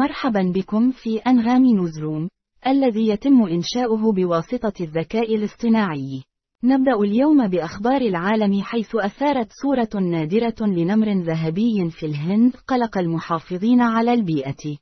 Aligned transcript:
مرحبا 0.00 0.52
بكم 0.54 0.90
في 0.90 1.18
أنغام 1.18 1.64
نوزروم، 1.64 2.28
الذي 2.66 3.08
يتم 3.08 3.42
إنشاؤه 3.42 4.12
بواسطة 4.12 4.72
الذكاء 4.80 5.34
الاصطناعي. 5.34 6.22
نبدأ 6.64 6.94
اليوم 6.94 7.48
بأخبار 7.48 8.00
العالم 8.00 8.62
حيث 8.62 8.96
أثارت 8.96 9.48
صورة 9.62 10.02
نادرة 10.02 10.54
لنمر 10.60 11.12
ذهبي 11.12 11.90
في 11.90 12.06
الهند 12.06 12.56
قلق 12.56 12.98
المحافظين 12.98 13.80
على 13.80 14.14
البيئة. 14.14 14.78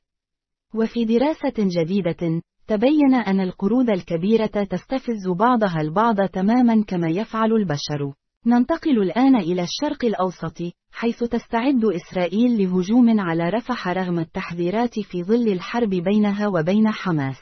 وفي 0.75 1.05
دراسة 1.05 1.53
جديدة، 1.57 2.41
تبين 2.67 3.13
أن 3.13 3.39
القرود 3.39 3.89
الكبيرة 3.89 4.63
تستفز 4.69 5.27
بعضها 5.39 5.81
البعض 5.81 6.15
تماما 6.33 6.83
كما 6.87 7.09
يفعل 7.09 7.53
البشر. 7.53 8.13
ننتقل 8.45 9.01
الآن 9.01 9.35
إلى 9.35 9.61
الشرق 9.63 10.05
الأوسط، 10.05 10.57
حيث 10.91 11.23
تستعد 11.23 11.85
إسرائيل 11.85 12.61
لهجوم 12.61 13.19
على 13.19 13.49
رفح 13.49 13.87
رغم 13.87 14.19
التحذيرات 14.19 14.99
في 14.99 15.23
ظل 15.23 15.47
الحرب 15.47 15.89
بينها 15.89 16.47
وبين 16.47 16.87
حماس. 16.87 17.37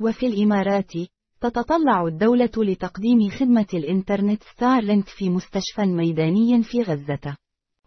وفي 0.00 0.26
الإمارات، 0.26 0.92
تتطلع 1.40 2.06
الدولة 2.06 2.50
لتقديم 2.56 3.30
خدمة 3.30 3.66
الإنترنت 3.74 4.42
ستارلينك 4.42 5.08
في 5.08 5.30
مستشفى 5.30 5.86
ميداني 5.86 6.62
في 6.62 6.82
غزة. 6.82 7.36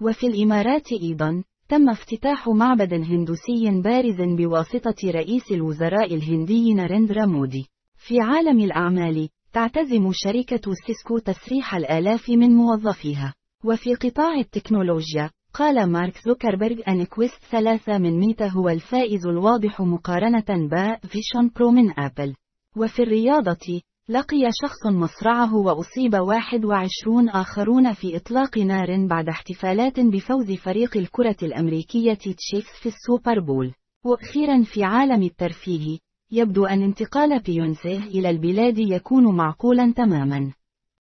وفي 0.02 0.28
الإمارات 0.28 0.92
أيضا، 1.04 1.44
تم 1.70 1.90
افتتاح 1.90 2.48
معبد 2.48 2.94
هندوسي 2.94 3.82
بارز 3.84 4.22
بواسطة 4.22 5.12
رئيس 5.12 5.52
الوزراء 5.52 6.16
الهندي 6.16 6.74
ناريندرا 6.74 7.26
مودي. 7.26 7.66
في 8.08 8.20
عالم 8.20 8.60
الأعمال، 8.60 9.30
تعتزم 9.56 10.10
شركة 10.14 10.72
سيسكو 10.88 11.18
تسريح 11.18 11.76
الآلاف 11.76 12.30
من 12.30 12.50
موظفيها. 12.50 13.34
وفي 13.66 13.96
قطاع 13.96 14.34
التكنولوجيا، 14.40 15.30
قال 15.54 15.92
مارك 15.92 16.14
زوكربيرج 16.26 16.82
أن 16.88 17.06
Quest 17.06 17.44
3 17.52 17.98
من 17.98 18.20
ميتا 18.20 18.48
هو 18.48 18.70
الفائز 18.70 19.28
الواضح 19.28 19.82
مقارنة 19.82 20.70
ب 20.70 20.96
Vision 20.96 21.50
Pro 21.56 21.72
من 21.72 22.00
أبل. 22.00 22.36
وفي 22.78 23.04
الرياضة، 23.04 23.82
لقي 24.10 24.50
شخص 24.62 24.86
مصرعه 24.86 25.56
وأصيب 25.56 26.16
21 26.16 27.30
آخرون 27.30 27.94
في 27.94 28.16
إطلاق 28.16 28.58
نار 28.58 29.08
بعد 29.08 29.30
احتفالات 29.30 30.00
بفوز 30.00 30.52
فريق 30.52 30.98
الكرة 30.98 31.38
الأمريكية 31.44 32.14
تشيفس 32.14 32.82
في 32.82 32.90
السوبر 32.90 33.40
بول. 33.40 33.74
وأخيرا 34.06 34.64
في 34.64 34.84
عالم 34.84 35.24
الترفيه، 35.24 35.98
يبدو 36.36 36.66
أن 36.66 36.82
انتقال 36.82 37.40
بيونسيه 37.40 38.00
إلى 38.00 38.30
البلاد 38.30 38.78
يكون 38.78 39.36
معقولا 39.36 39.94
تماما. 39.96 40.54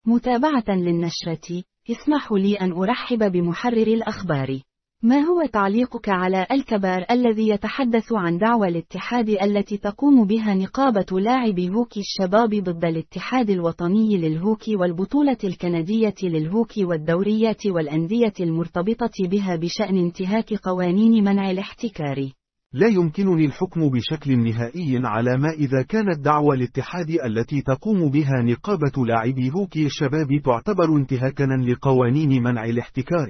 متابعة 0.07 0.65
للنشرة، 0.69 1.63
اسمحوا 1.91 2.39
لي 2.39 2.55
أن 2.55 2.73
أرحب 2.73 3.33
بمحرر 3.33 3.87
الأخبار. 3.87 4.61
ما 5.03 5.21
هو 5.21 5.47
تعليقك 5.53 6.09
على 6.09 6.47
الخبر 6.53 7.05
الذي 7.11 7.49
يتحدث 7.49 8.13
عن 8.13 8.39
دعوى 8.39 8.69
الاتحاد 8.69 9.29
التي 9.29 9.77
تقوم 9.77 10.25
بها 10.25 10.55
نقابة 10.55 11.21
لاعبي 11.21 11.71
هوكي 11.71 12.01
الشباب 12.01 12.55
ضد 12.55 12.85
الاتحاد 12.85 13.51
الوطني 13.51 14.17
للهوكي 14.17 14.77
والبطولة 14.77 15.39
الكندية 15.45 16.15
للهوكي 16.23 16.85
والدوريات 16.85 17.67
والأندية 17.67 18.35
المرتبطة 18.41 19.29
بها 19.29 19.57
بشأن 19.57 19.97
انتهاك 19.97 20.55
قوانين 20.55 21.25
منع 21.25 21.51
الاحتكار؟ 21.51 22.33
لا 22.75 22.87
يمكنني 22.87 23.47
الحكم 23.47 23.89
بشكل 23.89 24.39
نهائي 24.39 25.01
على 25.05 25.39
ما 25.39 25.51
إذا 25.51 25.83
كانت 25.83 26.19
دعوى 26.19 26.57
الاتحاد 26.57 27.11
التي 27.11 27.63
تقوم 27.63 28.11
بها 28.11 28.43
نقابة 28.43 29.07
لاعبي 29.07 29.51
هوكي 29.57 29.87
الشباب 29.87 30.29
تعتبر 30.45 30.97
انتهاكا 30.97 31.43
لقوانين 31.43 32.43
منع 32.43 32.65
الاحتكار. 32.65 33.29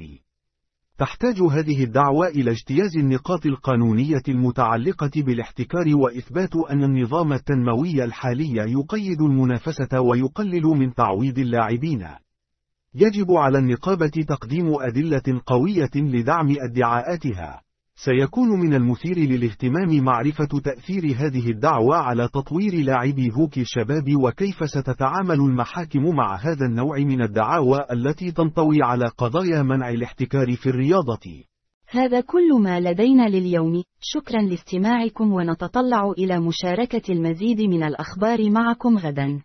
تحتاج 0.99 1.41
هذه 1.41 1.85
الدعوى 1.85 2.29
إلى 2.29 2.51
اجتياز 2.51 2.97
النقاط 2.97 3.47
القانونية 3.47 4.23
المتعلقة 4.29 5.11
بالاحتكار 5.17 5.97
وإثبات 5.97 6.57
أن 6.71 6.85
النظام 6.85 7.33
التنموي 7.33 8.05
الحالي 8.05 8.57
يقيد 8.57 9.21
المنافسة 9.21 10.01
ويقلل 10.01 10.63
من 10.63 10.95
تعويض 10.95 11.39
اللاعبين. 11.39 12.07
يجب 12.95 13.33
على 13.33 13.59
النقابة 13.59 14.25
تقديم 14.29 14.67
أدلة 14.81 15.41
قوية 15.47 15.91
لدعم 15.95 16.55
أدعاءاتها. 16.71 17.63
سيكون 18.05 18.49
من 18.49 18.75
المثير 18.75 19.19
للاهتمام 19.19 20.05
معرفة 20.05 20.61
تأثير 20.65 21.03
هذه 21.17 21.51
الدعوة 21.51 21.97
على 21.97 22.29
تطوير 22.29 22.75
لاعبي 22.85 23.31
هوكي 23.39 23.61
الشباب 23.61 24.17
وكيف 24.25 24.57
ستتعامل 24.65 25.35
المحاكم 25.35 26.17
مع 26.17 26.37
هذا 26.37 26.67
النوع 26.67 26.99
من 26.99 27.23
الدعاوى 27.23 27.79
التي 27.93 28.31
تنطوي 28.31 28.83
على 28.83 29.05
قضايا 29.19 29.63
منع 29.63 29.91
الاحتكار 29.91 30.57
في 30.57 30.67
الرياضة. 30.67 31.45
هذا 31.91 32.21
كل 32.21 32.63
ما 32.63 32.81
لدينا 32.81 33.29
لليوم، 33.29 33.83
شكرا 34.01 34.43
لاستماعكم 34.43 35.33
ونتطلع 35.33 36.11
إلى 36.19 36.41
مشاركة 36.41 37.13
المزيد 37.13 37.61
من 37.61 37.83
الأخبار 37.83 38.51
معكم 38.51 38.99
غدا. 38.99 39.43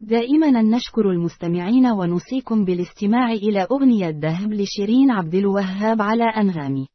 دائما 0.00 0.62
نشكر 0.62 1.10
المستمعين 1.10 1.86
ونوصيكم 1.86 2.64
بالاستماع 2.64 3.32
إلى 3.32 3.66
أغنية 3.70 4.08
ذهب 4.08 4.52
لشيرين 4.52 5.10
عبد 5.10 5.34
الوهاب 5.34 6.02
على 6.02 6.24
أنغامي. 6.24 6.86